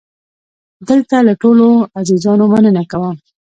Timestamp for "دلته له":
0.89-1.33